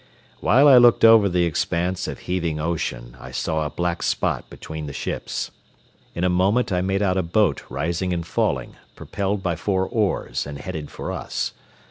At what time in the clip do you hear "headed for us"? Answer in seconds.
10.57-11.53